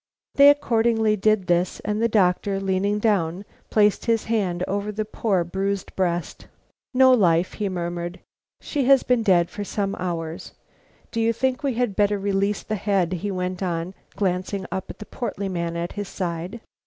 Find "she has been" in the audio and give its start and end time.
8.59-9.21